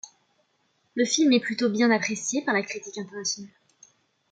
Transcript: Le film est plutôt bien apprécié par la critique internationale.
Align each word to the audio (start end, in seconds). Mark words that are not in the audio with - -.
Le 0.95 1.05
film 1.05 1.31
est 1.31 1.39
plutôt 1.39 1.69
bien 1.69 1.91
apprécié 1.91 2.41
par 2.43 2.55
la 2.55 2.63
critique 2.63 2.97
internationale. 2.97 3.51